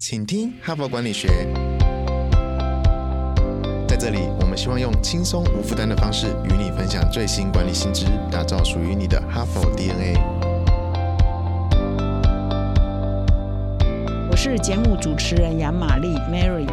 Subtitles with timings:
[0.00, 1.26] 请听哈佛管理学。
[3.88, 10.14] 在这里，我们希望用轻松无负担的方式与你分享最新管理新知，打造属于你的哈佛 DNA。
[14.30, 16.68] 我是节目主持人杨玛丽 Mary。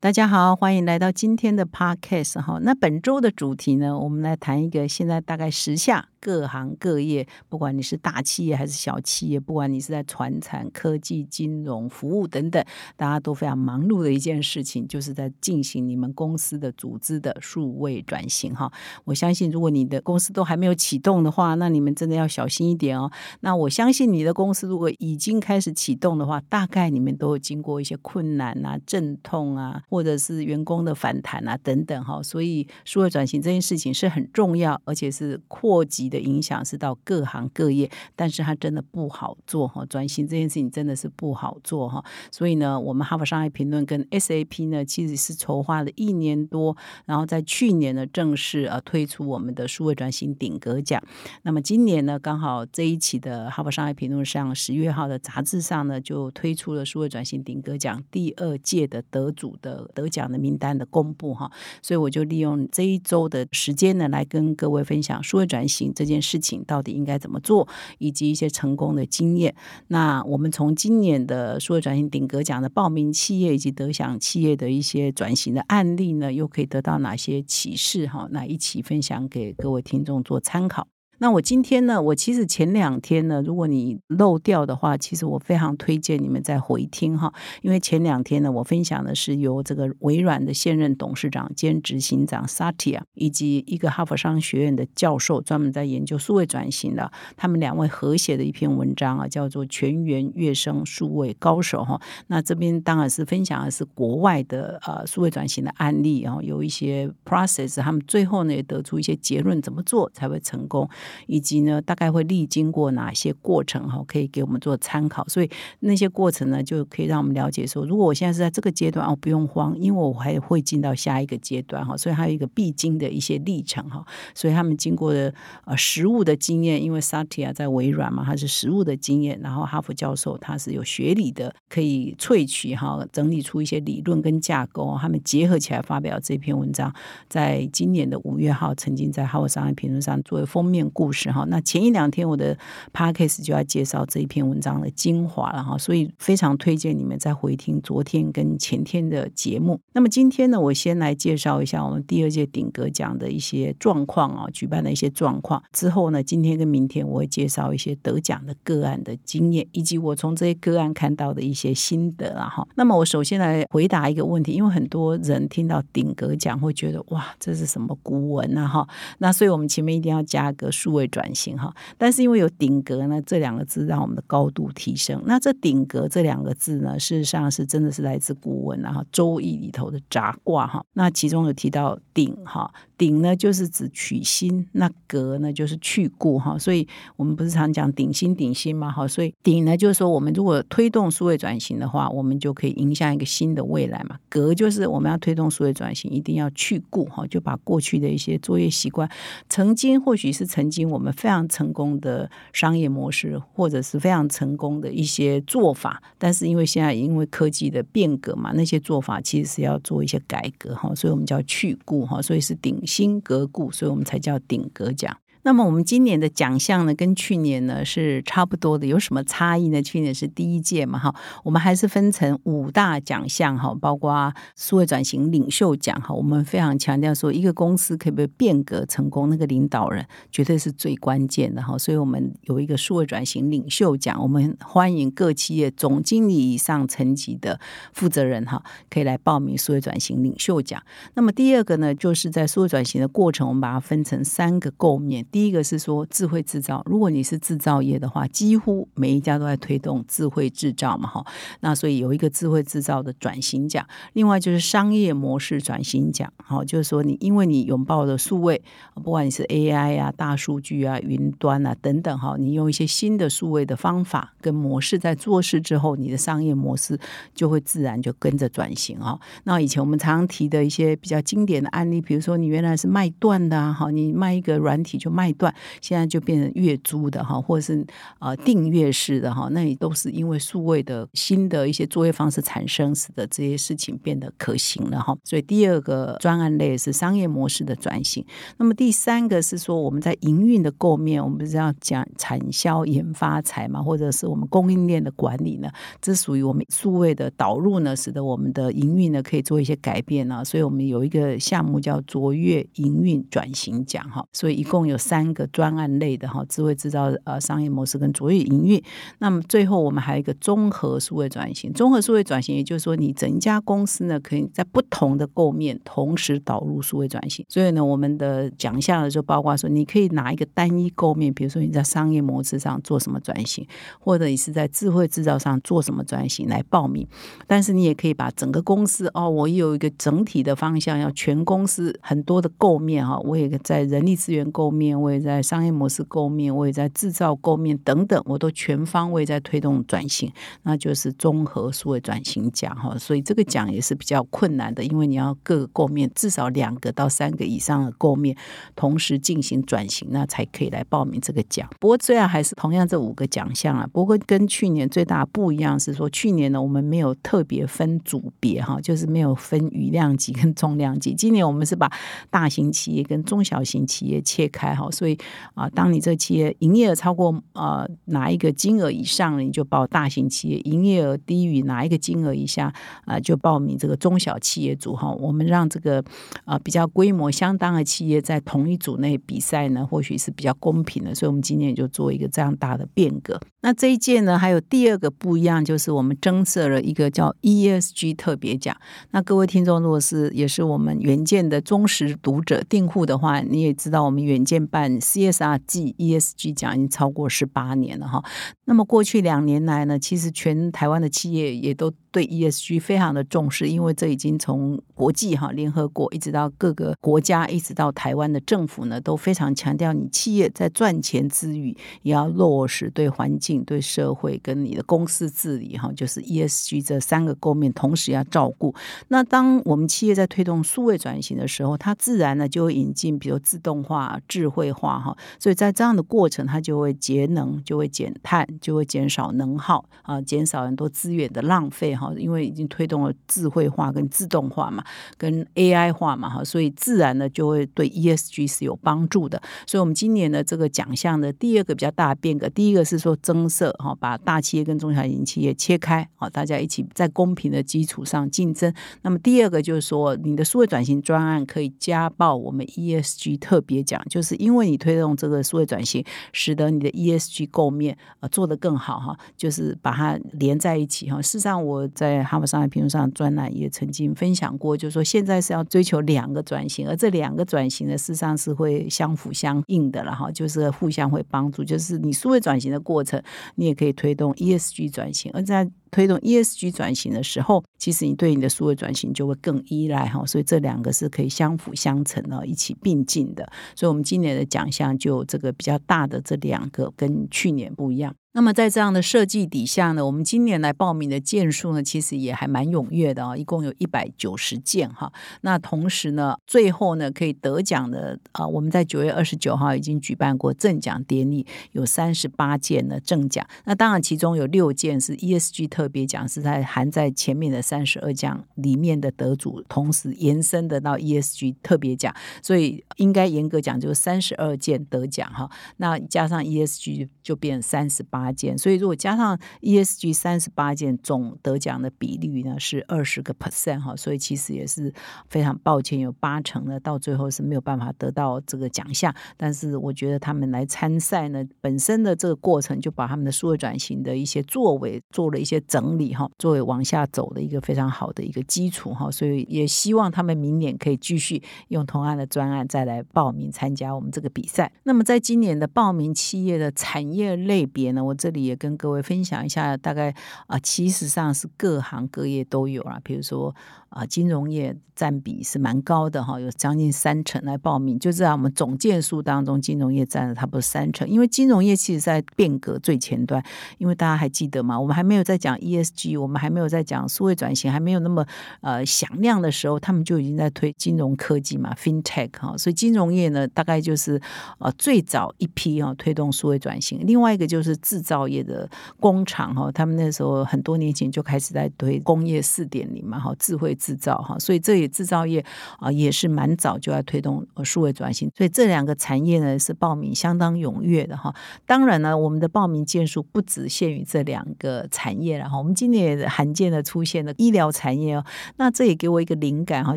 [0.00, 2.60] 大家好，欢迎来到今天的 Podcast 哈。
[2.62, 6.11] 那本周的主题呢，我们来谈一个现在大概时下。
[6.22, 12.64] 各行各业，不管你是大企业还是小企业，不管你是在传产、科技、金融、服务等等，
[12.96, 18.54] 大家都非常忙碌的一件事情，就是在进行你们公司的组织的数位转型。
[18.54, 18.72] 哈，
[19.04, 23.10] 我相信如果你的公司都还没有启动的话，那你们真的要小心一点哦。
[23.40, 32.04] 那我相信你的公司如果已经开始启动的话，大概你们都有经过一些困难啊、阵痛啊，或者是员工的反弹啊等等。
[32.04, 36.11] 哈，所以数位转型这件事情是很重要，而且是扩及。
[36.12, 39.84] 的影响是到各行各业，但是它真的不好做哈。
[39.86, 42.04] 转型这件事情真的是不好做哈。
[42.30, 51.02] 所以呢，我们哈佛商业评论跟 SAP 呢，其实是筹划了一年多，然后在去年呢正式呃推出我们的数位转型顶格奖。
[51.42, 61.50] 那么今年呢，刚好这一期的哈佛商业评论上十月号的杂志上呢，就推出了数位转型顶格奖第二届的得主的得奖的名单的公布哈。
[61.80, 65.92] 所以我就利用这一周的时间呢，来跟各位分享数位转型。
[66.02, 69.54] 这件事情到底应该怎么做，以及一些成功的经验。
[69.86, 78.08] 那我们从今年的数位转型顶格奖的报名企业以及得奖企业的一些转型的案例呢，又可以得到哪些启示？
[78.08, 80.91] 哈，那一起分享给各位听众做参考。
[81.22, 82.02] 那我今天呢？
[82.02, 87.32] 我其实前两天呢，如果你漏掉的话，其实我非常推荐你们再回听哈。
[87.60, 102.00] 因为前两天呢，我分享的是由这个微软的现任董事长兼执行长 Satya，以及一个哈佛商学院的教授，专门在研究数位转型的，他们两位合写的一篇文章啊，叫做《全员跃升数位高手》哈。
[102.26, 110.90] 那这边当然是分享的是国外的呃数位转型的案例，然后有一些 process，他们最后呢也得出一些结论，怎么做才会成功。
[111.26, 115.26] 以及呢，大概会历经过哪些过程哈，可以给我们做参考。
[115.28, 115.50] 所以
[115.80, 121.96] 那些过程呢，就可以让我们了解说，如果我现在是在这个阶段哦，不用慌，因为我还会进到下一个阶段哈。
[121.96, 124.04] 所以还有一个必经的一些历程哈。
[124.34, 125.34] 所以他们经过的
[125.64, 136.94] 呃实物的经验，因为 Satya 在微软嘛，他是实物的经验，然后哈佛教授他是有学理的，可以萃取哈，整理出一些理论跟架构，他们结合起来发表这篇文章，
[137.28, 140.82] 在今年的五月号，曾经在《哈佛商业评论》上作为封面。
[141.02, 142.56] 故事哈，那前一两天我的
[142.92, 149.80] podcast 就要介绍这一篇文章的精华了哈，所以非常推荐你们再回听昨天跟前天的节目。
[149.94, 155.60] 那么今天呢，我先来介绍一下我们第二届顶格奖的一些状况啊，举办的一些状况。
[155.72, 162.64] 之后呢，今天跟明天我会介绍一些得奖的个案的经验，以及我从这些个案看到的一些心得啊哈。
[162.76, 168.86] 那么我首先来回答一个问题，因为很多人听到顶格奖会觉得哇，这是什么古文啊哈？
[169.18, 170.91] 那所以我们前面一定要加个数。
[170.92, 175.22] 位转型哈，但是因为有顶格呢，这两个字让我们的高度提升。
[175.26, 180.84] 那这顶格这两个字呢，事实上是真的是来自古文啊，《周易》里头的杂卦哈。
[180.92, 182.72] 那其中有提到顶哈。
[183.02, 186.86] 顶呢就是指取新，那格呢就是去故哈，所以
[187.16, 194.16] 我们不是常讲顶新顶新嘛哈，所以顶呢就是说我们如果推动数位转型的话，我们就可以影响一个新的未来嘛。
[194.28, 199.10] 格就是我们要推动数位转型，一定要去故哈，就把过去的一些作业习惯，
[199.48, 212.80] 曾经或许是曾经我们非常成功的商业模式，或者是非常成功的一些做法，但是因为现在因为科技的变革嘛，那些做法其实是要做一些改革哈，所以我们叫去故哈，所以是顶。
[212.92, 215.21] 心格故，所以我们才叫顶格奖。
[215.44, 219.82] 那么我们今年的奖项呢，跟去年呢是差不多的，有什么差异呢？
[219.82, 237.58] 去年是第一届嘛，哈，我们还是分成五大奖项哈，包括数位转型领袖奖哈，我们非常强调说，一个公司可不可以变革成功，那个领导人绝对是最关键的哈，所以我们有一个数位转型领袖奖，我们欢迎各企业总经理以上层级的
[237.92, 240.80] 负责人哈，可以来报名数位转型领袖奖。
[241.14, 245.26] 那么第二个呢，就是在数位转型的过程，我们把它分成三个构面。
[245.32, 251.24] 第一个是说智慧制造，如果你是制造业的话，几乎每一家都在推动智慧制造嘛，哈。
[251.60, 258.60] 那所以有一个智慧制造的转型奖，另外就是商业模式转型奖，好，就是说你因为你拥抱的数位，
[258.96, 267.00] 不管你是 AI 啊、大数据啊、云端啊等等，哈，你用一些新的数位的方法跟模式在做事之后，你的商业模式
[267.34, 269.18] 就会自然就跟着转型啊。
[269.44, 275.21] 那以前我们常常提的一些比较经典的案例，比如说你原来是卖断的，哈，你卖一个软体就卖。
[275.22, 277.86] 卖断，现在就变成月租的哈，或者是
[278.18, 285.16] 呃订阅式的哈，那也都是因为数位的新的一些作业方式产生，使得这些事情变得可行了哈。
[285.22, 288.24] 所以第二个专案类是商业模式的转型。
[288.56, 295.70] 那么第三个是说我们在营运的构面，我们是要讲产销研发财嘛，或者是我们供应链的管理呢？
[296.00, 300.44] 这属于我们数位的导入呢，使得我们的营运呢可以做一些改变呢。
[300.44, 304.26] 所以我们有一个项目叫卓越营运转型奖哈。
[304.32, 308.82] 所以一共有三三个专案类的哈，智慧制造呃商业模式跟卓越营运。
[309.18, 317.44] 那么最后我们还有一个综合数位转型，综合数位转型，也就是说你整家公司呢，可以在不同的构面同时导入数位转型。
[317.46, 323.66] 所以呢，我们的奖项呢就包括说，你可以拿一个单一构面，比如说你在商业模式上做什么转型，
[324.00, 327.06] 或者你是在智慧制造上做什么转型来报名。
[327.46, 340.32] 但是你也可以把整个公司哦，我有一个整体的方向，要全公司很多的构面哈，我也在人力资源构面，我也在商业模式构面，我也在制造构面等等，我都全方位在推动转型，
[340.62, 342.96] 那就是综合数位转型奖哈。
[342.96, 348.36] 所以这个奖也是比较困难的，因为你要各个构面至少两个到三个以上的构面
[348.76, 351.68] 同时进行转型，那才可以来报名这个奖。
[351.80, 361.14] 不过虽然还是同样这五个奖项啊，不过跟去年最大不一样是说，去年呢我们没有特别分组别哈，就是没有分余量级跟重量级。
[361.14, 361.90] 今年我们是把
[362.30, 365.18] 大型企业跟中小型企业切开哈，所以
[365.54, 372.72] 啊，当你这企业营业额超过呃哪一个金额以上，你就报大型企业；营业额低于哪一个金额以下
[373.06, 375.10] 啊，就报名这个中小企业组哈。
[375.12, 376.04] 我们让这个
[376.44, 381.14] 啊比较规模相当的企业在同一组内比赛呢，或许是比较公平的。
[381.14, 383.40] 所以，我们今年就做一个这样大的变革。
[383.62, 388.76] 那这一届呢，还有第二个不一样，就是我们增设了一个叫 ESG 特别奖。
[389.12, 398.22] 那各位听众，如果是也是我们原件的忠实读者订户的话，你也知道我们原件办 CSR、G ESG 讲已经超过十八年了哈。
[398.64, 418.74] 那么过去两年来呢，其实全台湾的企业也都对 ESG 非常的重视，因为这已经从国际哈联合国一直到各个国家，一直到台湾的政府呢，都非常强调你企业在赚钱之余，也要落实对环境、对社会跟你的公司治理哈，就是 ESG 这三个构面同时要照顾。
[419.08, 428.46] 那当我们企业在推动数位转型的时候，它自然呢就会引进，比如自动化、智慧化哈，所以在这样的过程，它就会节能，就会减碳。
[428.60, 434.84] 就会减少能耗啊，减少很多资源的浪费哈，因为已经推动了智慧化跟自动化嘛，
[435.16, 439.40] 跟 AI 化嘛哈，所以自然呢就会对 ESG 是有帮助的。
[439.66, 448.72] 所以，我们今年的这个奖项的第二个比较大的变革，第一个是说增设哈，把大企业跟中小型企业切开啊，大家一起在公平的基础上竞争。
[449.00, 458.42] 那么第二个就是说，你的数位转型专案可以加报我们 ESG 特别奖，就是因为你推动这个数位转型，使得你的 ESG 构面呃做。
[458.42, 461.22] 得更好哈，就是把它连在一起哈。
[461.22, 471.62] 事实上，我在哈佛商业评论上专栏也曾经分享过，就是说现在是要追求两个转型，而这两个转型呢，事实上是会相辅相应的了哈，就是互相会帮助。
[471.62, 473.22] 就是你数位转型的过程，
[473.54, 480.26] 你也可以推动 ESG 转型，而在推动 ESG 转型的时候，其实你对你的数位转型就会更依赖哈。
[480.26, 483.48] 所以这两个是可以相辅相成的，一起并进的。
[483.76, 488.12] 所以我们今年的奖项就这个比较大的这两个，跟去年不一样。
[488.34, 495.12] 那么在这样的设计底下呢，我们今年来报名的件数呢，其实也还蛮踊跃的啊，一共有一百九十件哈。
[495.42, 503.46] 那同时呢，最后呢可以得奖的啊，我们在九月二十九号已经举办过正奖典礼，有三十八件的正奖。
[503.66, 515.48] 那当然其中有六件是 ESG 特特别奖，是在含在前面的三十二奖里面的得主，同时延伸得到 ESG 特别奖，所以应该严格讲就是三十二件得奖哈。
[515.76, 518.32] 那加上 ESG 就变三十八。
[518.32, 524.92] 件，所以如果加上 ESG 三十八件，总得奖的比率呢是二十个 percent 哈，所以其实也是
[525.28, 529.14] 非常抱歉，有八成呢到最后是没有办法得到这个奖项。
[529.36, 544.70] 但是我觉得他们来参赛呢，本身的这个过程就把他们的数位转型的一些作为做了一些整理哈，作为往下走的一个非常好的一个基础哈，所以也希望他们明年可以继续用同样的专案再来报名参加我们这个比赛。
[544.82, 550.14] 那么在今年的报名企业的产业类别呢，我这里也跟各位分享一下，大概
[550.46, 553.54] 啊，其实上是各行各业都有啊，比如说。
[553.92, 557.98] 啊，金融业占比是蛮高的哈，有将近三成来报名。
[557.98, 561.06] 就是在我们总件数当中，金融业占了差不多三成。
[561.06, 563.44] 因为金融业其实在变革最前端，
[563.76, 564.80] 因为大家还记得吗？
[564.80, 568.26] 我们还没有在讲 ESG，我们还没有在讲数位转型，还没有那么
[568.60, 572.56] 呃响亮的时候，他们就已经在推金融科技嘛，FinTech 哈。
[572.56, 574.20] 所以金融业呢，大概就是
[574.58, 576.98] 呃最早一批哈推动数位转型。
[577.04, 578.66] 另外一个就是制造业的
[579.00, 583.76] 工厂哈，他们那时候很多年前就开始在推工业四点零嘛，哈，智慧。
[583.82, 585.44] 制造哈，所以这也制造业
[585.80, 591.34] 啊也是蛮早就要推动数位转型，所以这两个产业呢是报名相当踊跃的哈。
[591.66, 595.58] 当然呢，我们的报名件数不只限于这两个产业了哈。
[595.58, 598.24] 我们今年也罕见的出现了医疗产业哦，
[598.56, 599.96] 那这也给我一个灵感哈，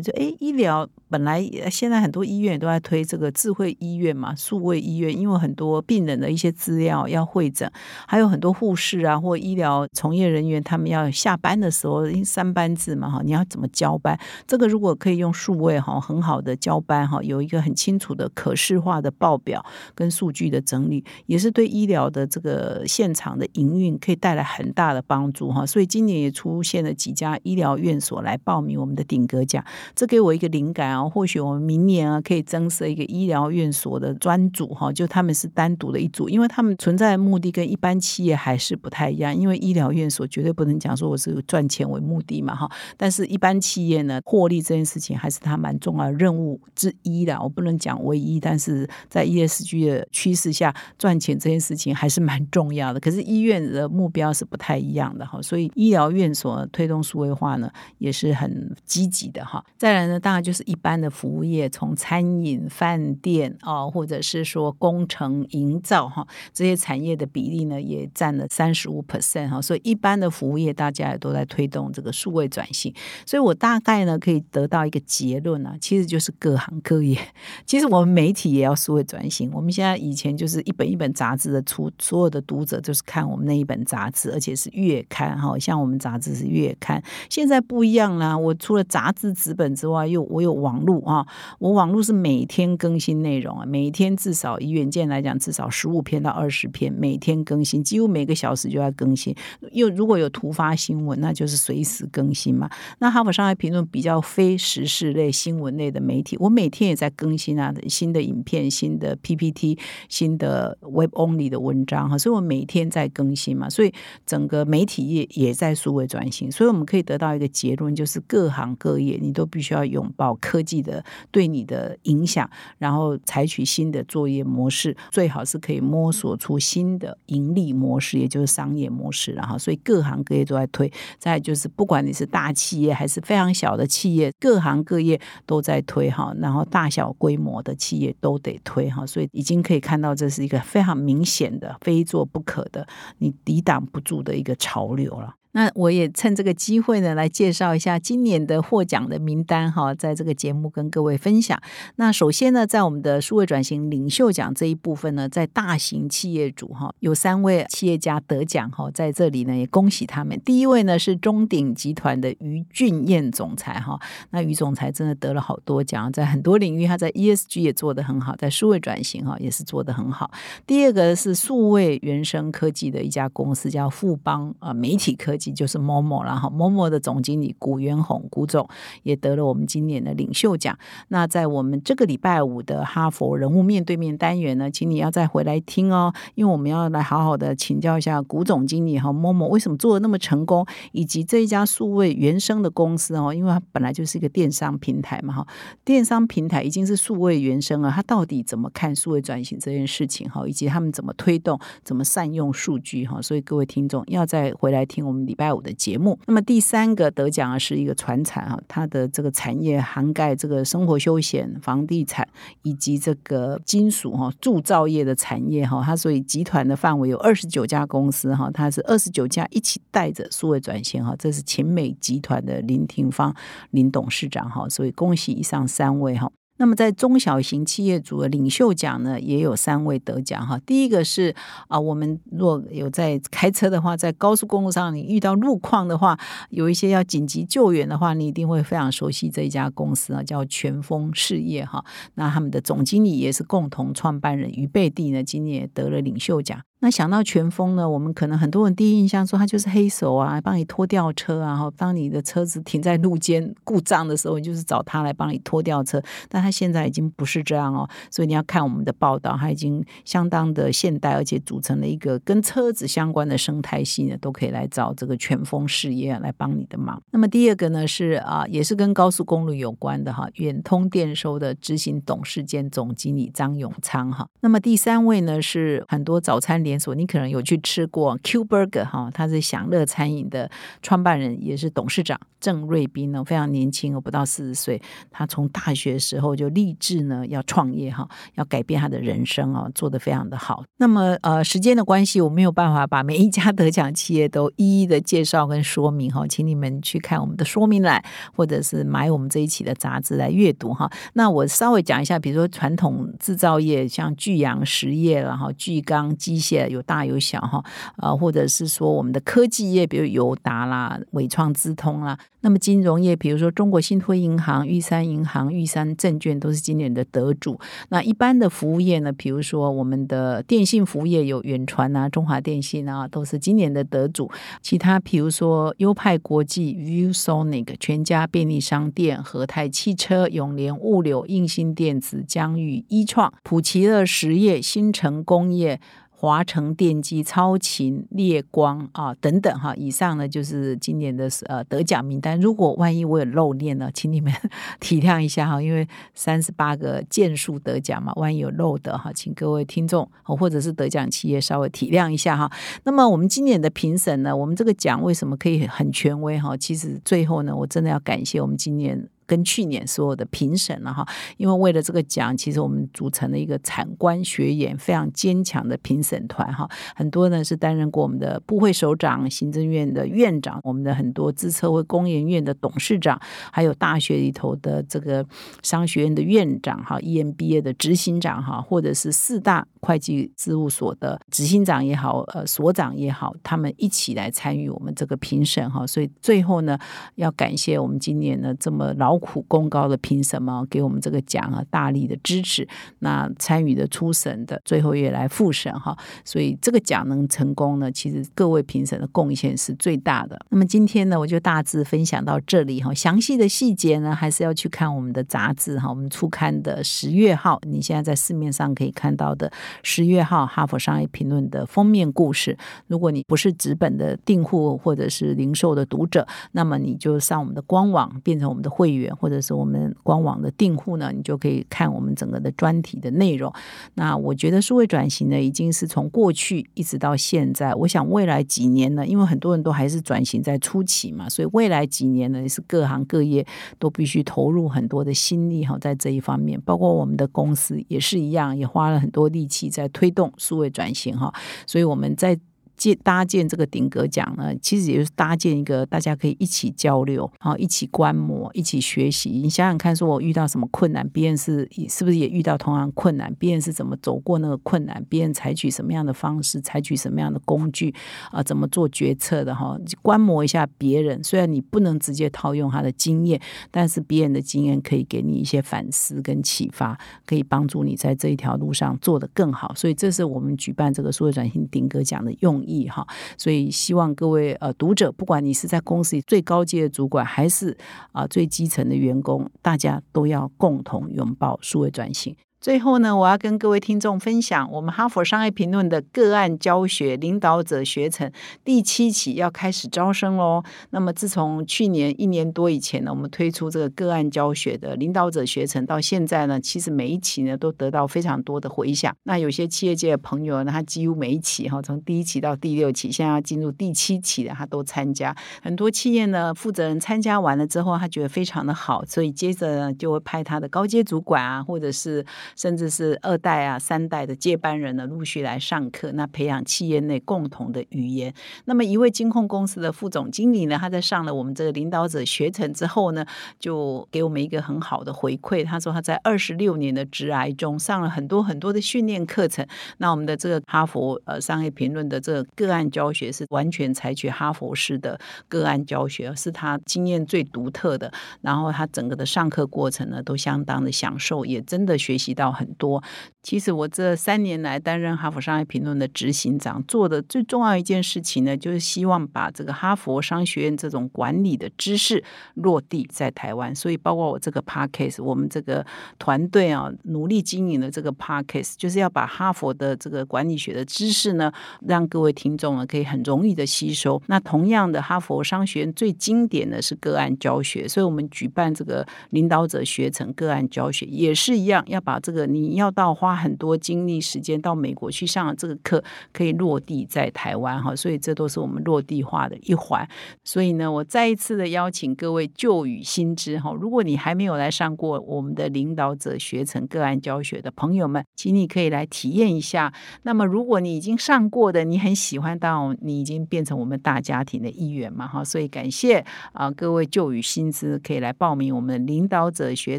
[0.00, 7.70] 就哎医疗本来现在很多医院都在推这个智慧医院嘛，数位医院，因为很多病人的一些资料要会诊，
[8.06, 13.66] 还有很多护士啊或医疗从业人员他们要下班的时候，因为三班制嘛哈，你要怎么？
[13.76, 19.62] 交班，这个如果可以用数位哈，很好的交班哈，有一个很清楚的可视化的报表
[19.94, 25.66] 跟数据的整理，也是对医疗的这个现场的营运可以带来很大的帮助助哈。
[25.66, 29.62] 所以今年也出现了几家医疗院所来报名我们的顶格奖，
[29.94, 43.60] 这给我一个灵感啊，或许我们明年啊可以增设一个医疗院所的专组哈，就他们是单独的一组，因为他们存在的目的跟一般企业还是不太一样，因为医疗院所绝对不能讲说我是赚钱为目的嘛哈，但是一般。
[43.66, 47.36] 企业呢，获利这件事情还是它蛮重要的任务之一的。
[47.42, 53.00] 我不能讲唯一，但是在 ESG 的趋势下，赚钱这件事情还是蛮重要的。
[53.00, 59.64] 可是医院的目标是不太一样的哈，所以医疗院所推动数位化呢，也是很积极的哈。
[59.76, 69.60] 再来呢，当然就是一般的服务业，从餐饮、饭店哦，或者是说工程营造哈，这些产业的比例呢，也占了三十五 percent 哈。
[69.60, 72.94] 所以一般的服务业，大家也都在推动这个数位转型。
[73.26, 73.56] 所以我。
[73.66, 77.18] 大概呢，可以得到一个结论啊，其实就是各行各业。
[77.64, 79.50] 其实我们媒体也要数位转型。
[79.50, 85.58] 我们现在以前就是一本一本杂志的出，所有的读者就是看我们那一本杂志，而且是月刊哈。
[85.58, 88.36] 像我们杂志是月刊，现在不一样啦。
[88.36, 91.26] 我除了杂志纸本之外，又我有网络啊。
[91.58, 99.34] 我网络是每天更新内容啊，每天至少以远见来讲，至少十五篇到二十篇，每天更新，几乎每个小时就要更新。
[99.72, 102.68] 又如果有突发新闻，那就是随时更新嘛。
[102.98, 103.46] 那哈佛上。
[103.56, 113.94] 评论比较非时事类、新闻类的媒体，我每天也在更新啊，新的影片、新的 PPT、新的 Web Only 的文章哈，所以我每天在更新嘛，所以
[114.26, 122.48] 整个媒体业也在数位转型，所以我们可以得到一个结论，就是各行各业你都必须要拥抱科技的对你的影响，
[122.78, 130.90] 然后采取新的作业模式，最好是可以摸索出新的盈利模式，也就是商业模式，然后所以各行各业都在推。
[131.18, 142.86] 再就是不管你是大企业还是非常小的企业，各行各业都在推哈，然后大小规模的企业都得推哈，所以已经可以看到这是一个非常明显的、非做不可的、
[143.18, 145.34] 你抵挡不住的一个潮流了。
[145.56, 151.58] 那我也趁这个机会呢，来介绍一下今年的获奖的名单哈，在这个节目跟各位分享。
[151.94, 160.38] 那首先呢，在我们的数位转型领袖奖这一部分呢，在大型企业主哈，有三位企业家得奖哈，在这里呢也恭喜他们。
[160.44, 163.98] 第一位呢是中鼎集团的于俊彦总裁哈，
[164.32, 170.30] 那于总裁真的得了好多奖，在很多领域他在 ESG 也做得很好，在数位转型哈也是做得很好。
[170.66, 175.45] 第二个是数位原生科技的一家公司叫富邦啊媒体科技。
[175.52, 178.68] 就是某某然后某某的总经理古元宏古总
[179.02, 180.76] 也得了我们今年的领袖奖。
[181.08, 195.46] 那在我们这个礼拜五的哈佛人物面对面单元呢，请你要再回来听哦，因为我们要来好好的请教一下古总经理哈某某为什么做的那么成功，以及这一家数位原生的公司哦，因为它本来就是一个电商平台嘛哈，
[195.84, 205.26] 电商平台已经是数位原生了，它到底怎么看数位转型这件事情哈，以及他们怎么推动，怎么善用数据哈，所以各位听众要再回来听我们。
[205.26, 212.26] 礼拜五的节目，那么第三个得奖的是一个船产哈，它的这个产业涵盖这个生活休闲、房地产
[212.62, 223.34] 以及这个金属哈铸造业的产业哈，它所以集团的范围有二十九家公司哈，它是二十九家一起带着数位转型哈，这是秦美集团的林廷芳
[223.70, 226.30] 林董事长哈，所以恭喜以上三位哈。
[226.58, 230.58] 那么在中小型企业组的领袖奖呢，也有三位得奖哈。
[230.64, 231.34] 第一个是
[231.68, 236.18] 啊，我们若有在开车的话，在高速公路上你遇到路况的话，
[236.50, 241.84] 有一些要紧急救援的话，你一定会非常熟悉这一家公司啊，叫全峰事业哈。
[242.14, 246.60] 那他们的总经理也是共同创办人于贝蒂呢，今年也得了领袖奖。
[246.80, 256.00] 那想到全峰呢，我们可能很多人第一印象说他就是黑手啊，帮你拖吊车啊，哈，当你的车子停在路肩故障的时候，你就是找他来帮你拖吊车。
[256.28, 267.02] 但他现在已经不是这样哦，所以你要看我们的报道，他已经相当的现代，而且组成了一个跟车子相关的生态系呢，都可以来找这个全峰事业来帮你的忙。
[267.10, 274.28] 那么第二个呢是啊，也是跟高速公路有关的哈，远通电收的执行董事兼总经理张永昌哈。
[274.40, 276.65] 那么第三位呢是很多早餐。
[276.66, 280.50] 连锁，你可能有去吃过 Q Burger 哈，他是享乐餐饮的
[280.82, 282.20] 创办人，也是董事长。
[282.46, 284.80] 郑瑞斌呢，非常年轻哦，不到四十岁。
[285.10, 290.62] 他从大学时候就立志呢要创业哈，要改变他的人生啊，做得非常的好。
[290.76, 298.00] 那么呃，时间的关系，我没有办法把每一家得奖企业都一一的介绍跟说明哈，请你们去看我们的说明栏，
[298.32, 300.88] 或者是买我们这一期的杂志来阅读哈。
[301.14, 306.68] 那我稍微讲一下，比如说传统制造业，像巨阳实业然后巨钢机械。
[306.68, 307.64] 有大有小哈，
[307.96, 312.18] 呃，或者是说我们的科技业，比如友达啦、伟创资通啦。
[312.42, 317.58] 那么金融业，比如说中国信托银行、玉山银行、玉山证券都是今年的得主。
[317.88, 324.30] 那一般的服务业呢，比如说我们的电信服务业有远传啊、中华电信啊，都是今年的得主。
[324.60, 335.80] 其他比如说优派国际、ViewSonic、全家便利商店、和泰汽车、永联物流、应兴电子、江宇一创、普奇乐实业、新城工业。
[336.26, 342.40] 华城电机、超勤、烈光啊等等哈，以上呢就是今年的呃得奖名单。
[342.40, 344.32] 如果万一我有漏念呢，请你们
[344.80, 352.50] 体谅一下哈，因为三十八个件数得奖嘛，万一有漏的哈，请各位听众或者是得奖企业稍微体谅一下哈。
[352.82, 356.56] 那么我们今年的评审呢，我们这个奖为什么可以很权威哈？
[356.56, 359.08] 其实最后呢，我真的要感谢我们今年。
[359.26, 361.06] 跟去年所有的评审了哈，
[361.36, 366.68] 因为为了这个奖，其实我们组成了一个产官学研非常坚强的评审团哈。
[366.94, 375.26] 很多呢是担任过我们的部会首长、行政院的院长，我们的很多资策会工研院的董事长，还有大学里头的这个
[375.62, 385.86] 商学院的院长哈，EMBA 的执行长哈，或者是四大会计事务所的执行长也好，呃，所长也好，他们一起来参与我们这个评审哈。
[385.86, 386.78] 所以最后呢，
[387.16, 389.16] 要感谢我们今年呢这么劳。
[389.18, 392.68] 苦功高的评审们给我们这个奖啊，大力的支持。
[393.00, 400.38] 那参与的初审的最后也来复审哈，所以这个奖能成功呢，其实各位评审的贡献是最大的。
[400.50, 409.50] 那么今天呢，我就大致分享到这里哈，详细的细节呢，还是要去看我们的杂志哈，我们初刊的十月号，你现在在市面上可以看到的
[409.82, 412.56] 十月号《哈佛商业评论》的封面故事。
[412.86, 419.06] 如果你不是纸本的订户或者是零售的读者，那么你就上我们的官网，变成我们的会员。
[419.16, 423.52] 或者是我们官网的订户呢，你就可以看我们整个的专题的内容。
[423.94, 427.74] 那我觉得数位转型呢，已经是从过去一直到现在。
[427.74, 433.46] 我想未来几年呢，因为很多人都还是转型在初期嘛，所以未来几年呢，是各行各业
[433.78, 441.32] 都必须投入很多的心力哈，在这一方面，包括我们的公司也是一样，也花了很多力气在推动数位转型哈。
[441.66, 442.38] 所以我们在。
[442.76, 449.30] 建搭建这个顶格奖呢，其实也就是搭建一个大家可以一起交流，然后一起观摩、一起学习。
[449.30, 453.34] 你想想看，说我遇到什么困难，别人是是不是也遇到同样困难？
[453.36, 455.04] 别人是怎么走过那个困难？
[455.08, 456.60] 别人采取什么样的方式？
[456.60, 457.94] 采取什么样的工具？
[458.30, 459.54] 啊，怎么做决策的？
[459.54, 461.22] 哈，观摩一下别人。
[461.24, 469.72] 虽然你不能直接套用他的经验，但是别人的经验可以给你一些反思跟启发，可以帮助你在这一条路上做得更好。
[469.74, 472.65] 所以，这是我们举办这个数字转型顶格奖的用。
[472.88, 473.06] 哈，
[473.38, 477.76] 所以希望各位呃读者，不管你是在公司里最高阶的主管，还是
[478.12, 482.36] 啊最基层的员工，大家都要共同拥抱数位转型。
[482.58, 488.32] 最后呢，我要跟各位听众分享，我们哈佛商业评论的个案教学领导者学程
[488.64, 490.62] 第七期要开始招生喽。
[490.90, 499.14] 那么自从去年一年多以前呢，我们推出这个个案教学的领导者学程，到现在呢，其实每一期呢都得到非常多的回响。
[499.24, 505.36] 那有些企业界的朋友呢，他几乎每一期哈，从第一期到第六期，现在要进入第七期的，他都参加。
[505.62, 512.24] 很多企业呢，负责人参加完了之后，他觉得非常的好，所以接着呢就会派他的高阶主管啊，或者是
[512.56, 518.32] 甚至是二代啊、三代的接班人呢，陆续来上课，那培养企业内共同的语言。
[518.64, 523.26] 那么一位金控公司的副总经理呢，他在上了我们这个领导者学程之后呢，
[523.58, 525.64] 就给我们一个很好的回馈。
[525.64, 529.66] 他说他在二十六年的职涯中上了很多很多的训练课程。
[529.98, 538.12] 那我们的这个哈佛呃商业评论的这个个案教学是完全采取哈佛式的个案教学，是他经验最独特的。
[538.40, 542.35] 然后他整个的上课过程呢，都相当的享受，也真的学习。
[542.36, 543.02] 到很多。
[543.42, 552.22] 其实我这三年来担任哈佛商业评论的执行长，做的最重要一件事情呢，就是希望把这个哈佛商学院这种管理的知识
[552.54, 553.74] 落地在台湾。
[553.74, 555.86] 所以，包括我这个 podcast，我们这个
[556.18, 561.52] 团队啊，努力经营的这个 podcast，就是要把哈佛的这个管理学的知识呢，
[561.86, 564.20] 让各位听众呢可以很容易的吸收。
[564.26, 573.36] 那同样的，哈佛商学院最经典的是个案教学，所以我们举办这个领导者学成个案教学，也是一样，要把这个你要到花。
[573.36, 580.08] 很多精力时间到美国去上这个课，可以落地在台湾哈，所以这都是我们落地化的一环。
[580.42, 589.92] 所以呢，我再一次的邀请各位旧与新知哈，如果你还没有来上过我们的领导者学成个案教学的朋友们，请你可以来体验一下。
[590.22, 599.98] 那么，如果你已经上过的，你很喜欢，到你已经变成我们大家庭的一员嘛哈，所以感谢啊各位旧与新知可以来报名我们的领导者学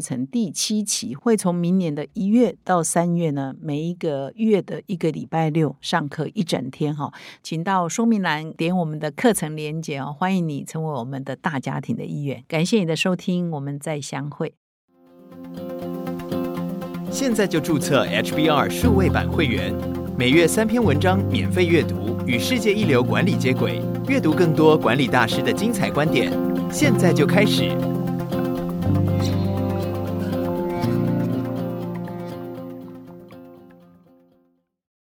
[0.00, 3.28] 成第七期，会从明年的一月到三月。
[3.30, 12.42] 呢，每一个月的一个礼拜六上课一整天哈，请到说明栏点我们的课程连接哦，欢迎你成为我们的大家庭的一员。
[12.48, 14.54] 感谢你的收听，我们再相会。
[17.10, 19.72] 现在就注册 HBR 数位版会员，
[20.16, 26.32] 每月三篇文章免费阅读，与世界一流管理接轨，阅读更多管理大师的精彩观点。
[26.72, 27.76] 现在就开始。